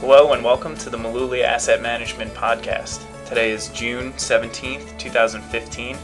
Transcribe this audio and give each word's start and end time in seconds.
Hello 0.00 0.32
and 0.32 0.42
welcome 0.42 0.74
to 0.78 0.88
the 0.88 0.96
Mullooly 0.96 1.44
Asset 1.44 1.82
Management 1.82 2.32
Podcast. 2.32 3.04
Today 3.26 3.50
is 3.50 3.68
June 3.68 4.14
17th, 4.14 4.98
2015. 4.98 5.98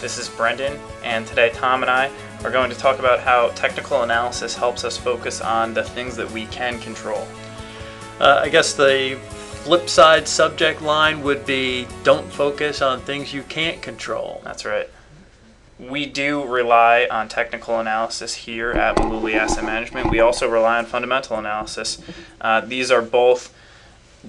This 0.00 0.16
is 0.16 0.30
Brendan, 0.30 0.80
and 1.04 1.26
today 1.26 1.50
Tom 1.50 1.82
and 1.82 1.90
I 1.90 2.10
are 2.42 2.50
going 2.50 2.70
to 2.70 2.76
talk 2.76 3.00
about 3.00 3.20
how 3.20 3.48
technical 3.48 4.02
analysis 4.02 4.56
helps 4.56 4.82
us 4.82 4.96
focus 4.96 5.42
on 5.42 5.74
the 5.74 5.84
things 5.84 6.16
that 6.16 6.30
we 6.30 6.46
can 6.46 6.80
control. 6.80 7.28
Uh, 8.18 8.40
I 8.42 8.48
guess 8.48 8.72
the 8.72 9.18
flip 9.28 9.90
side 9.90 10.26
subject 10.26 10.80
line 10.80 11.22
would 11.22 11.44
be 11.44 11.86
don't 12.02 12.26
focus 12.32 12.80
on 12.80 13.02
things 13.02 13.34
you 13.34 13.42
can't 13.42 13.82
control. 13.82 14.40
That's 14.42 14.64
right. 14.64 14.88
We 15.78 16.06
do 16.06 16.44
rely 16.44 17.08
on 17.10 17.28
technical 17.28 17.80
analysis 17.80 18.34
here 18.34 18.70
at 18.72 18.96
Mullooly 18.96 19.34
Asset 19.34 19.64
Management. 19.64 20.10
We 20.10 20.20
also 20.20 20.48
rely 20.48 20.78
on 20.78 20.86
fundamental 20.86 21.36
analysis. 21.36 22.00
Uh, 22.40 22.60
these 22.60 22.90
are 22.90 23.02
both 23.02 23.52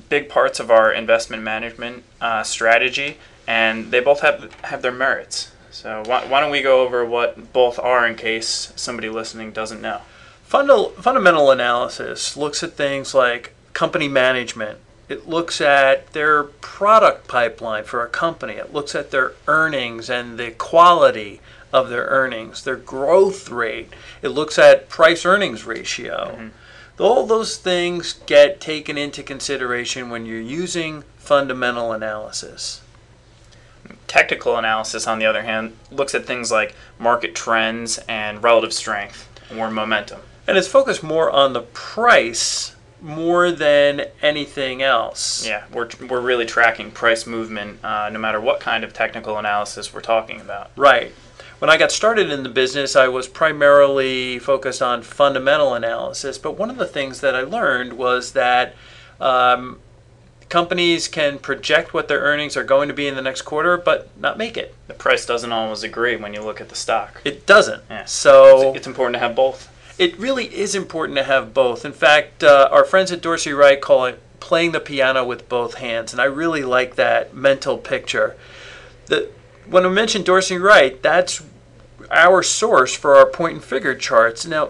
big 0.09 0.27
parts 0.27 0.59
of 0.59 0.71
our 0.71 0.91
investment 0.91 1.43
management 1.43 2.03
uh, 2.19 2.43
strategy, 2.43 3.17
and 3.47 3.91
they 3.91 3.99
both 3.99 4.21
have 4.21 4.53
have 4.63 4.81
their 4.81 4.91
merits. 4.91 5.51
So 5.71 6.03
why, 6.05 6.25
why 6.25 6.41
don't 6.41 6.51
we 6.51 6.61
go 6.61 6.81
over 6.81 7.05
what 7.05 7.53
both 7.53 7.77
are 7.77 8.07
in 8.07 8.15
case 8.15 8.71
somebody 8.75 9.09
listening 9.09 9.51
doesn't 9.51 9.81
know? 9.81 10.01
Fundal, 10.49 10.93
fundamental 10.95 11.51
analysis 11.51 12.37
looks 12.37 12.63
at 12.63 12.73
things 12.73 13.13
like 13.13 13.53
company 13.73 14.07
management. 14.07 14.79
It 15.07 15.27
looks 15.27 15.61
at 15.61 16.13
their 16.13 16.43
product 16.43 17.27
pipeline 17.27 17.83
for 17.83 18.03
a 18.03 18.09
company. 18.09 18.53
It 18.53 18.73
looks 18.73 18.95
at 18.95 19.11
their 19.11 19.33
earnings 19.47 20.09
and 20.09 20.39
the 20.39 20.51
quality 20.51 21.41
of 21.71 21.89
their 21.89 22.05
earnings, 22.05 22.63
their 22.63 22.75
growth 22.75 23.49
rate. 23.49 23.93
It 24.21 24.29
looks 24.29 24.57
at 24.57 24.89
price 24.89 25.25
earnings 25.25 25.65
ratio. 25.65 26.35
Mm-hmm. 26.35 26.47
All 26.97 27.27
those 27.27 27.57
things 27.57 28.13
get 28.25 28.61
taken 28.61 28.97
into 28.97 29.21
consideration 29.21 30.09
when 30.09 30.25
you're 30.25 30.39
using 30.39 31.03
fundamental 31.17 31.91
analysis. 31.91 32.81
Technical 34.07 34.57
analysis, 34.57 35.05
on 35.05 35.19
the 35.19 35.25
other 35.25 35.41
hand, 35.43 35.75
looks 35.91 36.15
at 36.15 36.25
things 36.25 36.51
like 36.51 36.73
market 36.97 37.35
trends 37.35 37.99
and 38.07 38.41
relative 38.41 38.73
strength 38.73 39.27
or 39.55 39.69
momentum. 39.69 40.21
And 40.47 40.57
it's 40.57 40.67
focused 40.67 41.03
more 41.03 41.29
on 41.29 41.53
the 41.53 41.61
price 41.61 42.74
more 43.05 43.51
than 43.51 44.07
anything 44.23 44.81
else. 44.81 45.45
Yeah, 45.45 45.63
we're, 45.71 45.87
we're 46.09 46.21
really 46.21 46.45
tracking 46.45 46.89
price 46.89 47.27
movement 47.27 47.83
uh, 47.85 48.09
no 48.09 48.17
matter 48.17 48.41
what 48.41 48.59
kind 48.59 48.83
of 48.83 48.93
technical 48.93 49.37
analysis 49.37 49.93
we're 49.93 50.01
talking 50.01 50.41
about. 50.41 50.71
Right. 50.75 51.13
When 51.59 51.69
I 51.69 51.77
got 51.77 51.91
started 51.91 52.31
in 52.31 52.43
the 52.43 52.49
business, 52.49 52.95
I 52.95 53.07
was 53.07 53.27
primarily 53.27 54.39
focused 54.39 54.81
on 54.81 55.03
fundamental 55.03 55.75
analysis, 55.75 56.37
but 56.37 56.57
one 56.57 56.69
of 56.69 56.77
the 56.77 56.87
things 56.87 57.21
that 57.21 57.35
I 57.35 57.41
learned 57.41 57.93
was 57.93 58.33
that 58.33 58.75
um, 59.21 59.79
companies 60.49 61.07
can 61.07 61.37
project 61.37 61.93
what 61.93 62.07
their 62.07 62.19
earnings 62.19 62.57
are 62.57 62.63
going 62.63 62.87
to 62.87 62.93
be 62.93 63.07
in 63.07 63.15
the 63.15 63.21
next 63.21 63.43
quarter, 63.43 63.77
but 63.77 64.09
not 64.19 64.37
make 64.37 64.57
it. 64.57 64.73
The 64.87 64.95
price 64.95 65.25
doesn't 65.25 65.51
always 65.51 65.83
agree 65.83 66.15
when 66.15 66.33
you 66.33 66.41
look 66.41 66.59
at 66.59 66.69
the 66.69 66.75
stock. 66.75 67.21
It 67.23 67.45
doesn't. 67.45 67.83
Yeah. 67.89 68.05
So 68.05 68.69
it's, 68.69 68.79
it's 68.79 68.87
important 68.87 69.13
to 69.13 69.19
have 69.19 69.35
both. 69.35 69.69
It 69.97 70.17
really 70.19 70.53
is 70.53 70.75
important 70.75 71.17
to 71.17 71.23
have 71.23 71.53
both. 71.53 71.85
In 71.85 71.93
fact, 71.93 72.43
uh, 72.43 72.67
our 72.71 72.83
friends 72.83 73.11
at 73.11 73.21
Dorsey 73.21 73.53
Wright 73.53 73.79
call 73.79 74.05
it 74.05 74.21
playing 74.39 74.73
the 74.73 74.79
piano 74.79 75.25
with 75.25 75.47
both 75.47 75.75
hands, 75.75 76.11
and 76.11 76.21
I 76.21 76.25
really 76.25 76.63
like 76.63 76.95
that 76.95 77.33
mental 77.33 77.77
picture. 77.77 78.35
The, 79.07 79.29
when 79.67 79.85
I 79.85 79.89
mentioned 79.89 80.25
Dorsey 80.25 80.57
Wright, 80.57 81.01
that's 81.01 81.41
our 82.11 82.43
source 82.43 82.93
for 82.93 83.15
our 83.15 83.25
point 83.25 83.53
and 83.53 83.63
figure 83.63 83.95
charts. 83.95 84.45
Now, 84.45 84.69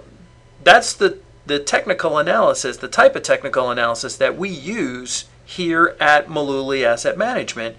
that's 0.64 0.94
the, 0.94 1.20
the 1.46 1.60
technical 1.60 2.18
analysis, 2.18 2.78
the 2.78 2.88
type 2.88 3.16
of 3.16 3.24
technical 3.24 3.70
analysis 3.72 4.16
that 4.18 4.38
we 4.38 4.50
use 4.50 5.26
here 5.44 5.96
at 6.00 6.28
Mullooly 6.28 6.86
Asset 6.86 7.18
Management. 7.18 7.76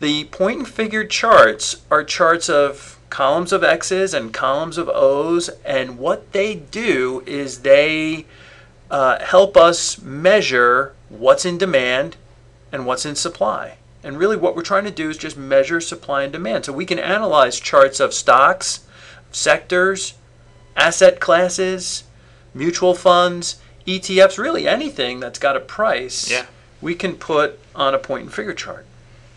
The 0.00 0.24
point 0.24 0.58
and 0.58 0.68
figure 0.68 1.04
charts 1.04 1.82
are 1.90 2.04
charts 2.04 2.48
of 2.48 2.95
columns 3.10 3.52
of 3.52 3.62
X's 3.64 4.14
and 4.14 4.32
columns 4.32 4.78
of 4.78 4.88
O's, 4.88 5.48
and 5.64 5.98
what 5.98 6.32
they 6.32 6.54
do 6.54 7.22
is 7.26 7.60
they 7.60 8.26
uh, 8.90 9.18
help 9.20 9.56
us 9.56 10.00
measure 10.00 10.94
what's 11.08 11.44
in 11.44 11.58
demand 11.58 12.16
and 12.72 12.86
what's 12.86 13.06
in 13.06 13.14
supply. 13.14 13.78
And 14.02 14.18
really, 14.18 14.36
what 14.36 14.54
we're 14.54 14.62
trying 14.62 14.84
to 14.84 14.90
do 14.90 15.10
is 15.10 15.16
just 15.16 15.36
measure 15.36 15.80
supply 15.80 16.22
and 16.22 16.32
demand. 16.32 16.64
So 16.64 16.72
we 16.72 16.86
can 16.86 16.98
analyze 16.98 17.58
charts 17.58 17.98
of 17.98 18.14
stocks, 18.14 18.86
sectors, 19.32 20.14
asset 20.76 21.18
classes, 21.18 22.04
mutual 22.54 22.94
funds, 22.94 23.56
ETFs, 23.86 24.38
really 24.38 24.68
anything 24.68 25.20
that's 25.20 25.38
got 25.38 25.56
a 25.56 25.60
price. 25.60 26.30
Yeah. 26.30 26.46
We 26.80 26.94
can 26.94 27.16
put 27.16 27.58
on 27.74 27.94
a 27.94 27.98
point 27.98 28.24
and 28.24 28.32
figure 28.32 28.54
chart. 28.54 28.86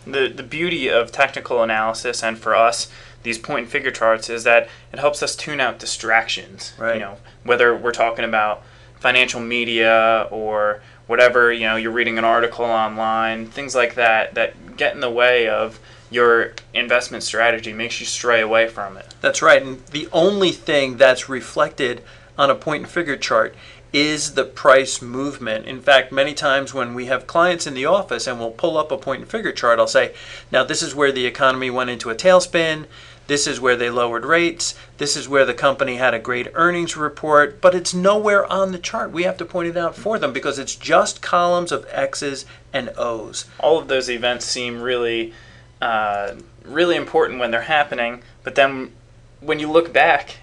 The 0.06 0.28
the 0.28 0.44
beauty 0.44 0.88
of 0.88 1.12
technical 1.12 1.63
analysis 1.63 2.24
and 2.24 2.38
for 2.38 2.56
us 2.56 2.90
these 3.24 3.38
point 3.38 3.63
and 3.63 3.72
figure 3.72 3.91
charts 3.91 4.30
is 4.30 4.44
that 4.44 4.69
it 4.94 5.00
helps 5.00 5.22
us 5.22 5.35
tune 5.35 5.59
out 5.59 5.80
distractions. 5.80 6.74
Right. 6.78 6.96
You 6.96 7.02
know, 7.02 7.18
whether 7.44 7.75
we're 7.75 7.91
talking 7.91 8.25
about 8.25 8.63
financial 9.00 9.41
media 9.41 10.28
or 10.31 10.81
whatever, 11.07 11.52
you 11.52 11.62
know, 11.62 11.75
you're 11.75 11.91
reading 11.91 12.18
an 12.18 12.24
article 12.24 12.66
online, 12.66 13.47
things 13.47 13.75
like 13.75 13.96
that 13.96 14.35
that 14.35 14.78
get 14.78 14.94
in 14.94 15.00
the 15.00 15.09
way 15.09 15.47
of 15.47 15.79
your 16.12 16.53
investment 16.74 17.24
strategy, 17.24 17.72
makes 17.72 18.00
you 18.00 18.06
stray 18.06 18.41
away 18.41 18.68
from 18.68 18.97
it. 18.97 19.13
That's 19.22 19.41
right. 19.41 19.62
And 19.62 19.85
the 19.88 20.08
only 20.12 20.52
thing 20.52 20.97
that's 20.97 21.29
reflected 21.29 22.03
on 22.38 22.50
a 22.50 22.56
point 22.56 22.84
and 22.84 22.91
figure 22.91 23.18
chart 23.18 23.53
is 23.92 24.34
the 24.34 24.44
price 24.44 25.02
movement. 25.02 25.66
In 25.66 25.82
fact, 25.82 26.12
many 26.12 26.34
times 26.34 26.74
when 26.74 26.94
we 26.94 27.06
have 27.06 27.28
clients 27.28 27.66
in 27.66 27.74
the 27.74 27.86
office 27.86 28.28
and 28.28 28.40
we'll 28.40 28.52
pull 28.52 28.78
up 28.78 28.92
a 28.92 28.98
point 28.98 29.22
and 29.22 29.30
figure 29.30 29.52
chart, 29.52 29.80
I'll 29.80 29.88
say, 29.88 30.14
now 30.52 30.64
this 30.64 30.82
is 30.82 30.94
where 30.94 31.12
the 31.12 31.26
economy 31.26 31.70
went 31.70 31.90
into 31.90 32.10
a 32.10 32.16
tailspin. 32.16 32.86
This 33.28 33.46
is 33.46 33.60
where 33.60 33.76
they 33.76 33.92
lowered 33.92 34.26
rates. 34.26 34.74
This 34.98 35.16
is 35.16 35.30
where 35.30 35.46
the 35.46 35.54
company 35.54 35.98
had 35.98 36.16
a 36.16 36.20
great 36.20 36.48
earnings 36.56 36.98
report, 36.98 37.62
but 37.62 37.76
it's 37.76 37.94
nowhere 37.94 38.52
on 38.52 38.72
the 38.72 38.80
chart. 38.80 39.12
We 39.12 39.24
have 39.24 39.38
to 39.38 39.46
point 39.46 39.70
it 39.70 39.78
out 39.78 39.96
for 39.96 40.18
them 40.18 40.34
because 40.34 40.58
it's 40.58 40.76
just 40.76 41.22
columns 41.22 41.72
of 41.72 41.86
X's 41.92 42.46
and 42.74 42.92
O's. 42.98 43.46
All 43.60 43.78
of 43.78 43.88
those 43.88 44.10
events 44.10 44.46
seem 44.46 44.82
really, 44.82 45.34
uh, 45.80 46.36
really 46.66 46.96
important 46.96 47.40
when 47.40 47.52
they're 47.52 47.62
happening, 47.62 48.24
but 48.44 48.56
then 48.56 48.94
when 49.42 49.60
you 49.60 49.72
look 49.72 49.94
back 49.94 50.38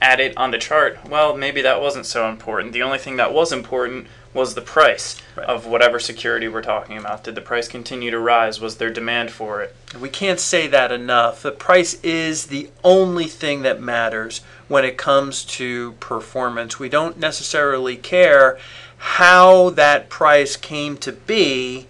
at 0.00 0.20
it 0.20 0.36
on 0.36 0.50
the 0.50 0.58
chart, 0.58 0.98
well, 1.08 1.36
maybe 1.36 1.62
that 1.62 1.80
wasn't 1.80 2.06
so 2.06 2.28
important. 2.28 2.72
The 2.72 2.82
only 2.82 2.98
thing 2.98 3.16
that 3.16 3.32
was 3.32 3.52
important 3.52 4.06
was 4.34 4.54
the 4.54 4.60
price 4.60 5.16
Right. 5.34 5.46
of 5.46 5.64
whatever 5.64 5.98
security 5.98 6.46
we're 6.46 6.60
talking 6.60 6.98
about. 6.98 7.24
Did 7.24 7.34
the 7.34 7.40
price 7.40 7.68
continue 7.68 8.10
to 8.10 8.18
rise? 8.18 8.60
Was 8.60 8.76
there 8.76 8.90
demand 8.90 9.30
for 9.30 9.62
it? 9.62 9.74
We 9.98 10.10
can't 10.10 10.38
say 10.38 10.66
that 10.66 10.92
enough. 10.92 11.40
The 11.40 11.52
price 11.52 11.94
is 12.02 12.46
the 12.46 12.68
only 12.84 13.24
thing 13.28 13.62
that 13.62 13.80
matters 13.80 14.42
when 14.68 14.84
it 14.84 14.98
comes 14.98 15.42
to 15.44 15.92
performance. 15.92 16.78
We 16.78 16.90
don't 16.90 17.18
necessarily 17.18 17.96
care 17.96 18.58
how 18.98 19.70
that 19.70 20.10
price 20.10 20.56
came 20.56 20.98
to 20.98 21.12
be, 21.12 21.86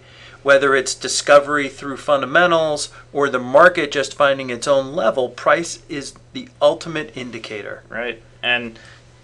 whether 0.47 0.77
it's 0.77 0.95
discovery 0.95 1.67
through 1.67 1.97
fundamentals 1.97 2.89
or 3.11 3.27
the 3.27 3.37
market 3.37 3.91
just 3.91 4.13
finding 4.13 4.49
its 4.49 4.65
own 4.65 4.93
level. 4.95 5.27
Price 5.27 5.83
is 5.89 6.13
the 6.31 6.47
ultimate 6.61 7.11
indicator. 7.17 7.83
right? 7.89 8.23
And 8.41 8.79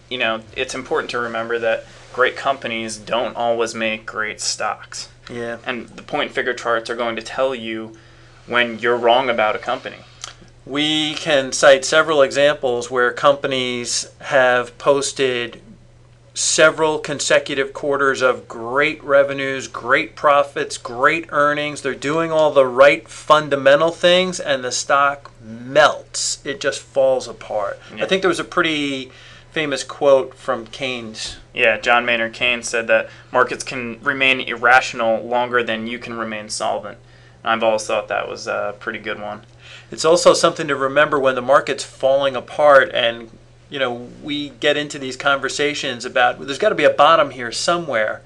you 0.09 0.17
know, 0.17 0.41
it's 0.57 0.75
important 0.75 1.09
to 1.11 1.19
remember 1.19 1.57
that 1.59 1.85
great 2.11 2.35
companies 2.35 2.97
don't 2.97 3.37
always 3.37 3.73
make 3.73 4.05
great 4.05 4.41
stocks. 4.41 5.07
Yeah. 5.31 5.59
And 5.65 5.87
the 5.87 6.03
point 6.03 6.31
figure 6.31 6.53
charts 6.53 6.89
are 6.89 6.95
going 6.97 7.15
to 7.15 7.21
tell 7.21 7.55
you 7.55 7.97
when 8.45 8.79
you're 8.79 8.97
wrong 8.97 9.29
about 9.29 9.55
a 9.55 9.59
company. 9.59 9.99
We 10.65 11.13
can 11.13 11.53
cite 11.53 11.85
several 11.85 12.21
examples 12.21 12.91
where 12.91 13.13
companies 13.13 14.11
have 14.19 14.77
posted 14.77 15.61
several 16.33 16.97
consecutive 16.97 17.73
quarters 17.73 18.21
of 18.21 18.47
great 18.47 19.03
revenues, 19.03 19.67
great 19.67 20.15
profits, 20.15 20.77
great 20.77 21.27
earnings. 21.29 21.81
They're 21.81 21.93
doing 21.93 22.31
all 22.31 22.51
the 22.51 22.65
right 22.65 23.07
fundamental 23.07 23.91
things, 23.91 24.39
and 24.39 24.63
the 24.63 24.71
stock 24.71 25.31
melts. 25.41 26.43
It 26.45 26.59
just 26.59 26.79
falls 26.79 27.27
apart. 27.27 27.79
Yeah. 27.95 28.03
I 28.03 28.07
think 28.07 28.21
there 28.21 28.29
was 28.29 28.39
a 28.39 28.45
pretty 28.45 29.11
famous 29.51 29.83
quote 29.83 30.33
from 30.33 30.65
Keynes. 30.65 31.37
Yeah, 31.53 31.79
John 31.79 32.05
Maynard 32.05 32.33
Keynes 32.33 32.67
said 32.67 32.87
that 32.87 33.09
markets 33.31 33.63
can 33.63 34.01
remain 34.01 34.41
irrational 34.41 35.23
longer 35.23 35.61
than 35.61 35.85
you 35.85 35.99
can 35.99 36.15
remain 36.15 36.49
solvent. 36.49 36.97
And 37.43 37.51
I've 37.51 37.63
always 37.63 37.85
thought 37.85 38.07
that 38.07 38.27
was 38.27 38.47
a 38.47 38.75
pretty 38.79 38.97
good 38.97 39.21
one. 39.21 39.43
It's 39.91 40.05
also 40.05 40.33
something 40.33 40.67
to 40.67 40.75
remember 40.75 41.19
when 41.19 41.35
the 41.35 41.41
market's 41.41 41.83
falling 41.83 42.35
apart 42.35 42.89
and 42.95 43.29
you 43.73 43.79
know 43.79 44.07
we 44.21 44.49
get 44.49 44.77
into 44.77 44.99
these 44.99 45.17
conversations 45.17 46.05
about 46.05 46.37
well, 46.37 46.45
there's 46.45 46.59
got 46.59 46.69
to 46.69 46.75
be 46.75 46.83
a 46.83 46.91
bottom 46.91 47.31
here 47.31 47.51
somewhere. 47.51 48.21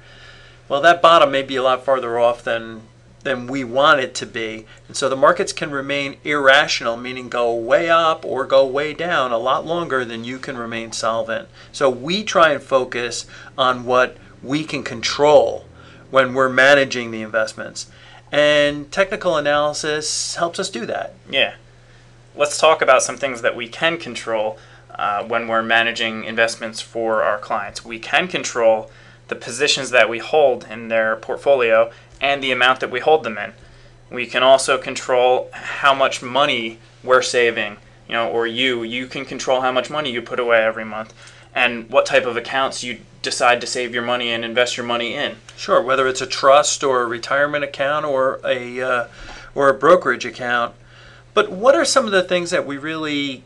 Well, 0.67 0.81
that 0.81 1.01
bottom 1.01 1.31
may 1.31 1.41
be 1.41 1.55
a 1.55 1.63
lot 1.63 1.85
farther 1.85 2.19
off 2.19 2.43
than 2.43 2.81
than 3.23 3.47
we 3.47 3.63
want 3.63 4.01
it 4.01 4.13
to 4.15 4.25
be. 4.25 4.65
And 4.89 4.97
so 4.97 5.07
the 5.07 5.15
markets 5.15 5.53
can 5.53 5.71
remain 5.71 6.17
irrational, 6.25 6.97
meaning 6.97 7.29
go 7.29 7.55
way 7.55 7.89
up 7.89 8.25
or 8.25 8.43
go 8.43 8.65
way 8.65 8.93
down 8.93 9.31
a 9.31 9.37
lot 9.37 9.65
longer 9.65 10.03
than 10.03 10.25
you 10.25 10.37
can 10.37 10.57
remain 10.57 10.91
solvent. 10.91 11.47
So 11.71 11.89
we 11.89 12.25
try 12.25 12.51
and 12.51 12.61
focus 12.61 13.25
on 13.57 13.85
what 13.85 14.17
we 14.43 14.65
can 14.65 14.83
control 14.83 15.65
when 16.11 16.33
we're 16.33 16.49
managing 16.49 17.11
the 17.11 17.21
investments. 17.21 17.89
And 18.33 18.91
technical 18.91 19.37
analysis 19.37 20.35
helps 20.35 20.59
us 20.59 20.69
do 20.69 20.85
that. 20.87 21.13
Yeah. 21.29 21.55
Let's 22.35 22.57
talk 22.57 22.81
about 22.81 23.01
some 23.01 23.15
things 23.15 23.41
that 23.41 23.55
we 23.55 23.69
can 23.69 23.97
control 23.97 24.57
uh, 24.97 25.23
when 25.23 25.47
we're 25.47 25.63
managing 25.63 26.23
investments 26.23 26.81
for 26.81 27.23
our 27.23 27.37
clients. 27.37 27.85
We 27.85 27.99
can 27.99 28.27
control 28.27 28.89
the 29.27 29.35
positions 29.35 29.89
that 29.91 30.09
we 30.09 30.19
hold 30.19 30.65
in 30.69 30.87
their 30.87 31.15
portfolio 31.15 31.91
and 32.19 32.41
the 32.41 32.51
amount 32.51 32.79
that 32.79 32.91
we 32.91 32.99
hold 32.99 33.23
them 33.23 33.37
in. 33.37 33.53
We 34.09 34.25
can 34.25 34.41
also 34.41 34.77
control 34.77 35.49
how 35.51 35.93
much 35.93 36.23
money 36.23 36.79
we're 37.03 37.21
saving, 37.21 37.77
you 38.07 38.13
know, 38.13 38.29
or 38.29 38.47
you, 38.47 38.83
you 38.83 39.05
can 39.05 39.25
control 39.25 39.61
how 39.61 39.71
much 39.71 39.89
money 39.89 40.11
you 40.11 40.21
put 40.21 40.39
away 40.39 40.63
every 40.63 40.85
month 40.85 41.13
and 41.53 41.89
what 41.89 42.05
type 42.05 42.25
of 42.25 42.37
accounts 42.37 42.83
you 42.83 42.99
decide 43.21 43.59
to 43.61 43.67
save 43.67 43.93
your 43.93 44.03
money 44.03 44.29
and 44.29 44.45
invest 44.45 44.77
your 44.77 44.85
money 44.85 45.13
in. 45.13 45.35
Sure, 45.57 45.81
whether 45.81 46.07
it's 46.07 46.21
a 46.21 46.27
trust 46.27 46.83
or 46.83 47.01
a 47.01 47.07
retirement 47.07 47.63
account 47.63 48.05
or 48.05 48.39
a 48.45 48.81
uh, 48.81 49.07
or 49.53 49.69
a 49.69 49.73
brokerage 49.73 50.25
account. 50.25 50.75
But 51.33 51.51
what 51.51 51.75
are 51.75 51.83
some 51.83 52.05
of 52.05 52.11
the 52.11 52.23
things 52.23 52.51
that 52.51 52.65
we 52.65 52.77
really 52.77 53.43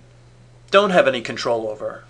don't 0.72 0.90
have 0.92 1.08
any 1.08 1.22
control 1.22 1.68
over? 1.68 2.04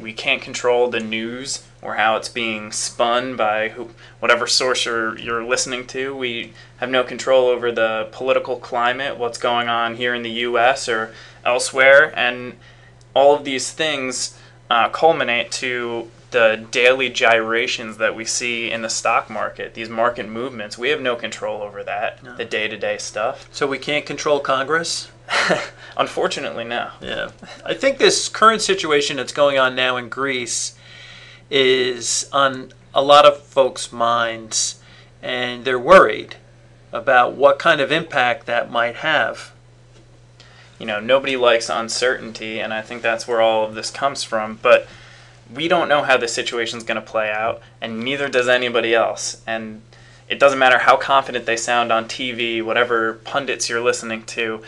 We 0.00 0.12
can't 0.12 0.42
control 0.42 0.88
the 0.88 1.00
news 1.00 1.64
or 1.80 1.94
how 1.94 2.16
it's 2.16 2.28
being 2.28 2.72
spun 2.72 3.36
by 3.36 3.68
who, 3.68 3.90
whatever 4.18 4.46
source 4.46 4.84
you're, 4.84 5.16
you're 5.18 5.44
listening 5.44 5.86
to. 5.88 6.16
We 6.16 6.52
have 6.78 6.90
no 6.90 7.04
control 7.04 7.46
over 7.46 7.70
the 7.70 8.08
political 8.10 8.56
climate, 8.56 9.16
what's 9.16 9.38
going 9.38 9.68
on 9.68 9.96
here 9.96 10.14
in 10.14 10.22
the 10.22 10.30
U.S. 10.30 10.88
or 10.88 11.14
elsewhere, 11.44 12.12
and 12.16 12.54
all 13.14 13.34
of 13.34 13.44
these 13.44 13.70
things 13.70 14.38
uh, 14.70 14.88
culminate 14.88 15.50
to 15.50 16.08
the 16.30 16.64
daily 16.70 17.10
gyrations 17.10 17.96
that 17.96 18.14
we 18.14 18.24
see 18.24 18.70
in 18.70 18.82
the 18.82 18.88
stock 18.88 19.28
market, 19.28 19.74
these 19.74 19.88
market 19.88 20.28
movements. 20.28 20.78
We 20.78 20.90
have 20.90 21.00
no 21.00 21.16
control 21.16 21.60
over 21.60 21.82
that, 21.82 22.22
No. 22.22 22.36
the 22.36 22.44
day 22.44 22.68
to 22.68 22.76
day 22.76 22.98
stuff. 22.98 23.48
So 23.50 23.66
we 23.66 23.78
can't 23.78 24.06
control 24.06 24.38
Congress? 24.38 25.10
Unfortunately, 25.96 26.62
no. 26.64 26.90
Yeah. 27.00 27.30
I 27.64 27.74
think 27.74 27.98
this 27.98 28.28
current 28.28 28.62
situation 28.62 29.16
that's 29.16 29.32
going 29.32 29.58
on 29.58 29.74
now 29.74 29.96
in 29.96 30.08
Greece 30.08 30.76
is 31.50 32.28
on 32.32 32.72
a 32.94 33.02
lot 33.02 33.26
of 33.26 33.42
folks' 33.42 33.92
minds, 33.92 34.80
and 35.22 35.64
they're 35.64 35.78
worried 35.78 36.36
about 36.92 37.34
what 37.34 37.58
kind 37.58 37.80
of 37.80 37.90
impact 37.90 38.46
that 38.46 38.70
might 38.70 38.96
have. 38.96 39.52
You 40.80 40.86
know, 40.86 40.98
nobody 40.98 41.36
likes 41.36 41.68
uncertainty, 41.68 42.58
and 42.58 42.72
I 42.72 42.80
think 42.80 43.02
that's 43.02 43.28
where 43.28 43.40
all 43.40 43.66
of 43.66 43.74
this 43.74 43.90
comes 43.90 44.24
from. 44.24 44.58
But 44.62 44.88
we 45.54 45.68
don't 45.68 45.88
know 45.88 46.02
how 46.02 46.16
the 46.16 46.26
situation's 46.26 46.84
going 46.84 46.96
to 46.96 47.06
play 47.06 47.30
out, 47.30 47.60
and 47.80 48.00
neither 48.00 48.28
does 48.28 48.48
anybody 48.48 48.94
else. 48.94 49.42
And 49.46 49.82
it 50.28 50.38
doesn't 50.38 50.58
matter 50.58 50.78
how 50.78 50.96
confident 50.96 51.44
they 51.44 51.56
sound 51.56 51.92
on 51.92 52.06
TV, 52.06 52.62
whatever 52.64 53.14
pundits 53.14 53.68
you're 53.68 53.82
listening 53.82 54.24
to, 54.24 54.62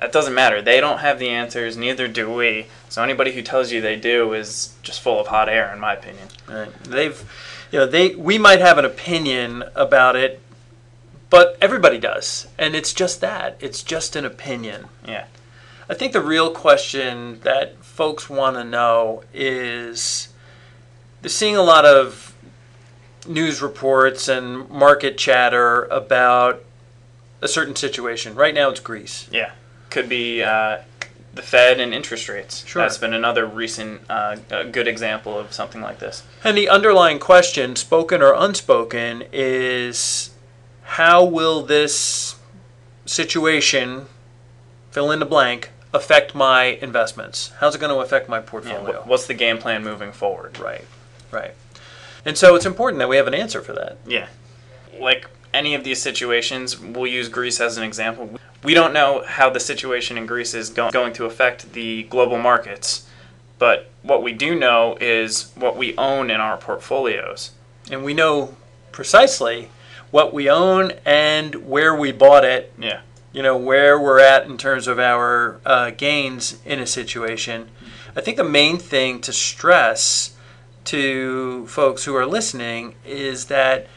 that 0.00 0.12
doesn't 0.12 0.34
matter. 0.34 0.62
They 0.62 0.80
don't 0.80 0.98
have 0.98 1.18
the 1.18 1.30
answers, 1.30 1.76
neither 1.76 2.06
do 2.06 2.32
we. 2.32 2.66
So 2.88 3.02
anybody 3.02 3.32
who 3.32 3.42
tells 3.42 3.72
you 3.72 3.80
they 3.80 3.96
do 3.96 4.34
is 4.34 4.74
just 4.82 5.00
full 5.00 5.18
of 5.18 5.28
hot 5.28 5.48
air, 5.48 5.72
in 5.72 5.80
my 5.80 5.94
opinion. 5.94 6.28
Right. 6.48 6.72
They've, 6.84 7.24
you 7.72 7.80
know, 7.80 7.86
they 7.86 8.14
we 8.14 8.38
might 8.38 8.60
have 8.60 8.78
an 8.78 8.84
opinion 8.84 9.64
about 9.74 10.14
it, 10.14 10.40
but 11.30 11.56
everybody 11.60 11.98
does, 11.98 12.46
and 12.58 12.76
it's 12.76 12.92
just 12.92 13.20
that. 13.22 13.56
It's 13.58 13.82
just 13.82 14.16
an 14.16 14.24
opinion. 14.24 14.86
Yeah. 15.06 15.26
I 15.88 15.94
think 15.94 16.12
the 16.12 16.20
real 16.20 16.50
question 16.50 17.40
that 17.40 17.82
folks 17.84 18.28
want 18.28 18.56
to 18.56 18.64
know 18.64 19.22
is 19.32 20.28
they're 21.22 21.28
seeing 21.28 21.56
a 21.56 21.62
lot 21.62 21.84
of 21.84 22.34
news 23.26 23.62
reports 23.62 24.28
and 24.28 24.68
market 24.68 25.16
chatter 25.16 25.84
about 25.84 26.64
a 27.40 27.48
certain 27.48 27.76
situation. 27.76 28.34
Right 28.34 28.54
now, 28.54 28.70
it's 28.70 28.80
Greece. 28.80 29.28
Yeah. 29.30 29.52
Could 29.90 30.08
be 30.08 30.42
uh, 30.42 30.78
the 31.34 31.42
Fed 31.42 31.78
and 31.78 31.94
interest 31.94 32.28
rates. 32.28 32.64
Sure. 32.66 32.82
That's 32.82 32.98
been 32.98 33.14
another 33.14 33.46
recent 33.46 34.02
uh, 34.10 34.36
good 34.70 34.88
example 34.88 35.38
of 35.38 35.52
something 35.52 35.80
like 35.80 36.00
this. 36.00 36.24
And 36.42 36.56
the 36.56 36.68
underlying 36.68 37.18
question, 37.18 37.76
spoken 37.76 38.22
or 38.22 38.34
unspoken, 38.34 39.24
is 39.32 40.30
how 40.82 41.24
will 41.24 41.62
this 41.62 42.36
situation, 43.04 44.06
fill 44.90 45.12
in 45.12 45.20
the 45.20 45.26
blank, 45.26 45.70
affect 45.96 46.34
my 46.34 46.64
investments? 46.64 47.52
How's 47.58 47.74
it 47.74 47.78
going 47.80 47.92
to 47.94 48.00
affect 48.00 48.28
my 48.28 48.40
portfolio? 48.40 49.02
wh- 49.02 49.06
what's 49.08 49.26
the 49.26 49.34
game 49.34 49.58
plan 49.58 49.82
moving 49.82 50.12
forward? 50.12 50.58
Right, 50.58 50.84
right. 51.30 51.52
And 52.24 52.36
so 52.36 52.54
it's 52.54 52.66
important 52.66 52.98
that 53.00 53.08
we 53.08 53.16
have 53.16 53.26
an 53.26 53.34
answer 53.34 53.60
for 53.60 53.72
that. 53.74 53.98
Yeah. 54.06 54.28
Like 54.98 55.28
any 55.54 55.74
of 55.74 55.84
these 55.84 56.00
situations, 56.02 56.78
we'll 56.78 57.06
use 57.06 57.28
Greece 57.28 57.60
as 57.60 57.76
an 57.76 57.84
example. 57.84 58.38
We 58.62 58.74
don't 58.74 58.92
know 58.92 59.22
how 59.26 59.50
the 59.50 59.60
situation 59.60 60.18
in 60.18 60.26
Greece 60.26 60.54
is 60.54 60.70
go- 60.70 60.90
going 60.90 61.12
to 61.14 61.24
affect 61.24 61.72
the 61.72 62.04
global 62.04 62.38
markets, 62.38 63.08
but 63.58 63.90
what 64.02 64.22
we 64.22 64.32
do 64.32 64.54
know 64.54 64.96
is 65.00 65.50
what 65.54 65.76
we 65.76 65.96
own 65.96 66.30
in 66.30 66.40
our 66.40 66.56
portfolios. 66.56 67.52
And 67.90 68.04
we 68.04 68.12
know 68.14 68.56
precisely 68.92 69.68
what 70.10 70.32
we 70.32 70.48
own 70.50 70.92
and 71.04 71.54
where 71.66 71.94
we 71.94 72.10
bought 72.12 72.44
it, 72.44 72.72
Yeah. 72.78 73.00
You 73.32 73.42
know, 73.42 73.56
where 73.56 74.00
we're 74.00 74.20
at 74.20 74.46
in 74.46 74.56
terms 74.56 74.86
of 74.86 74.98
our 74.98 75.60
uh, 75.66 75.90
gains 75.90 76.58
in 76.64 76.80
a 76.80 76.86
situation. 76.86 77.68
I 78.16 78.20
think 78.20 78.36
the 78.36 78.44
main 78.44 78.78
thing 78.78 79.20
to 79.22 79.32
stress 79.32 80.36
to 80.84 81.66
folks 81.66 82.04
who 82.04 82.14
are 82.16 82.26
listening 82.26 82.94
is 83.04 83.46
that 83.46 83.88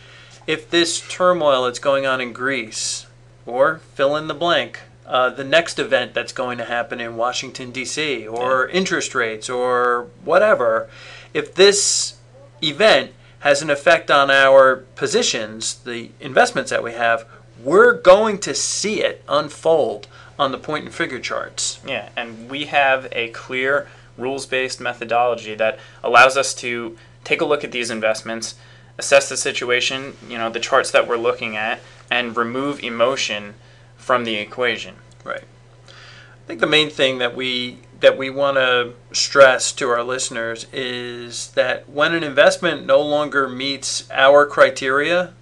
if 0.47 0.69
this 0.69 1.07
turmoil 1.07 1.65
that's 1.65 1.79
going 1.79 2.05
on 2.05 2.19
in 2.19 2.33
Greece, 2.33 3.05
or 3.45 3.77
fill 3.93 4.15
in 4.15 4.27
the 4.27 4.33
blank, 4.33 4.79
uh, 5.05 5.29
the 5.29 5.43
next 5.43 5.79
event 5.79 6.13
that's 6.13 6.33
going 6.33 6.57
to 6.57 6.65
happen 6.65 6.99
in 6.99 7.15
Washington, 7.17 7.71
D.C., 7.71 8.27
or 8.27 8.67
interest 8.67 9.15
rates, 9.15 9.49
or 9.49 10.07
whatever, 10.23 10.89
if 11.33 11.55
this 11.55 12.17
event 12.61 13.11
has 13.39 13.61
an 13.61 13.69
effect 13.69 14.11
on 14.11 14.29
our 14.29 14.77
positions, 14.95 15.75
the 15.75 16.11
investments 16.19 16.69
that 16.69 16.83
we 16.83 16.93
have, 16.93 17.25
we're 17.63 17.93
going 17.93 18.37
to 18.39 18.53
see 18.53 19.01
it 19.01 19.23
unfold 19.27 20.07
on 20.37 20.51
the 20.51 20.57
point 20.57 20.85
and 20.85 20.93
figure 20.93 21.19
charts. 21.19 21.79
Yeah, 21.85 22.09
and 22.15 22.49
we 22.49 22.65
have 22.65 23.07
a 23.11 23.29
clear 23.29 23.87
rules 24.17 24.45
based 24.45 24.79
methodology 24.79 25.55
that 25.55 25.79
allows 26.03 26.37
us 26.37 26.53
to 26.55 26.97
take 27.23 27.41
a 27.41 27.45
look 27.45 27.63
at 27.63 27.71
these 27.71 27.89
investments, 27.89 28.55
assess 28.97 29.29
the 29.29 29.37
situation, 29.37 30.15
you 30.29 30.37
know, 30.37 30.49
the 30.49 30.59
charts 30.59 30.91
that 30.91 31.07
we're 31.07 31.17
looking 31.17 31.55
at, 31.55 31.79
and 32.09 32.35
remove 32.35 32.83
emotion 32.83 33.55
from 33.97 34.23
the 34.23 34.35
equation. 34.35 34.95
Right. 35.23 35.43
I 35.87 36.47
think 36.47 36.61
the 36.61 36.67
main 36.67 36.89
thing 36.89 37.19
that 37.19 37.35
we 37.35 37.79
that 37.99 38.17
we 38.17 38.29
want 38.29 38.55
to 38.55 38.93
stress 39.11 39.73
to 39.73 39.89
our 39.89 40.03
listeners 40.03 40.65
is 40.71 41.49
that 41.51 41.89
when 41.89 42.15
an 42.15 42.23
investment 42.23 42.85
no 42.85 43.01
longer 43.01 43.47
meets 43.47 44.09
our 44.09 44.45
criteria, 44.45 45.33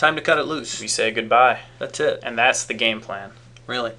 time 0.00 0.16
to 0.16 0.22
cut 0.22 0.38
it 0.38 0.44
loose. 0.44 0.80
We 0.80 0.88
say 0.88 1.10
goodbye, 1.10 1.60
That's 1.78 2.00
it. 2.00 2.20
and 2.22 2.36
that's 2.36 2.64
the 2.64 2.74
game 2.74 3.02
plan. 3.02 3.32
Really. 3.66 3.92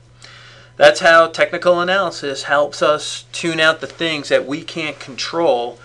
That's 0.76 1.00
how 1.00 1.28
technical 1.28 1.80
analysis 1.80 2.44
helps 2.44 2.82
us 2.82 3.26
tune 3.32 3.60
out 3.60 3.82
the 3.82 3.88
things 3.88 4.30
that 4.30 4.48
we 4.48 4.64
can't 4.64 5.00
control 5.00 5.80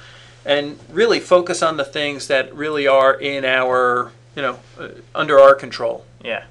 and 0.44 0.78
really 0.90 1.20
focus 1.20 1.62
on 1.62 1.76
the 1.76 1.84
things 1.84 2.28
that 2.28 2.54
really 2.54 2.86
are 2.86 3.12
in 3.12 3.44
our, 3.44 4.12
you 4.34 4.40
know, 4.40 4.58
uh, 4.78 4.88
under 5.14 5.38
our 5.38 5.54
control. 5.54 6.06
Yeah. 6.24 6.44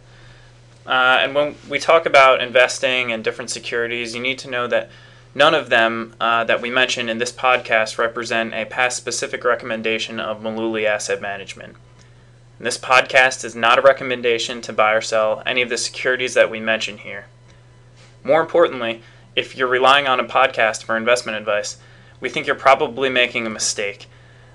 Uh, 0.86 1.18
and 1.22 1.34
when 1.34 1.56
we 1.68 1.80
talk 1.80 2.06
about 2.06 2.42
investing 2.42 3.12
and 3.12 3.24
different 3.24 3.50
securities, 3.50 4.14
you 4.14 4.22
need 4.22 4.38
to 4.40 4.50
know 4.50 4.68
that 4.68 4.92
none 5.34 5.56
of 5.56 5.70
them 5.70 6.14
uh, 6.22 6.44
that 6.44 6.62
we 6.62 6.70
mention 6.70 7.10
in 7.10 7.18
this 7.18 7.32
podcast 7.32 7.98
represent 7.98 8.54
a 8.54 8.66
past 8.66 8.96
specific 8.96 9.44
recommendation 9.44 10.20
of 10.20 10.44
Mullooly 10.44 10.86
Asset 10.86 11.20
Management. 11.20 11.78
This 12.58 12.78
podcast 12.78 13.44
is 13.44 13.54
not 13.54 13.78
a 13.78 13.82
recommendation 13.82 14.62
to 14.62 14.72
buy 14.72 14.94
or 14.94 15.02
sell 15.02 15.44
any 15.46 15.62
of 15.62 15.68
the 15.68 15.78
securities 15.78 16.36
that 16.36 16.50
we 16.50 16.62
mention 16.62 17.00
here. 17.00 17.26
More 18.24 18.40
importantly, 18.40 19.02
if 19.36 19.58
you're 19.58 19.68
relying 19.68 20.08
on 20.08 20.22
a 20.22 20.26
podcast 20.26 20.84
for 20.84 20.96
investment 20.96 21.38
advice, 21.38 21.78
we 22.22 22.30
think 22.30 22.48
you're 22.48 22.56
probably 22.56 23.10
making 23.10 23.46
a 23.46 23.50
mistake. 23.50 24.08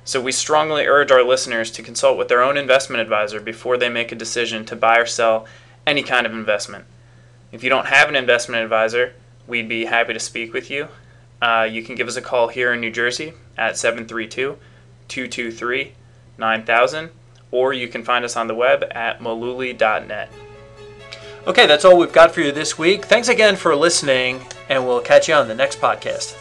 So 0.03 0.19
we 0.19 0.33
strongly 0.33 0.87
urge 0.87 1.13
our 1.13 1.23
listeners 1.23 1.71
to 1.73 1.83
consult 1.83 2.17
with 2.17 2.29
their 2.29 2.43
own 2.43 2.57
investment 2.57 3.03
advisor 3.03 3.39
before 3.39 3.77
they 3.77 3.91
make 3.91 4.11
a 4.11 4.17
decision 4.17 4.65
to 4.65 4.77
buy 4.77 4.97
or 4.97 5.05
sell 5.05 5.47
any 5.87 6.03
kind 6.03 6.25
of 6.25 6.33
investment. 6.33 6.87
If 7.53 7.63
you 7.63 7.69
don't 7.69 7.87
have 7.87 8.09
an 8.09 8.17
investment 8.17 8.63
advisor, 8.63 9.13
we'd 9.47 9.69
be 9.69 9.85
happy 9.85 10.15
to 10.15 10.21
speak 10.21 10.55
with 10.55 10.71
you. 10.71 10.89
Uh, 11.43 11.69
you 11.71 11.83
can 11.83 11.97
give 11.97 12.09
us 12.09 12.17
a 12.17 12.23
call 12.23 12.49
here 12.49 12.73
in 12.73 12.81
New 12.81 12.91
Jersey 12.91 13.35
at 13.59 13.77
732 13.77 14.57
223 15.09 15.93
9000, 16.39 17.11
or 17.51 17.73
you 17.73 17.89
can 17.89 18.05
find 18.05 18.25
us 18.25 18.37
on 18.37 18.47
the 18.47 18.55
web 18.55 18.85
at 18.93 19.21
mullooly.net. 19.21 20.31
Okay, 21.47 21.67
that's 21.67 21.85
all 21.85 21.97
we've 21.97 22.13
got 22.13 22.33
for 22.33 22.43
you 22.43 22.53
this 22.53 22.79
week. 22.79 23.07
Thanks 23.07 23.29
again 23.29 23.57
for 23.57 23.75
listening, 23.75 24.45
and 24.69 24.87
we'll 24.87 25.01
catch 25.01 25.29
you 25.29 25.35
on 25.35 25.49
the 25.49 25.55
next 25.55 25.81
podcast. 25.81 26.37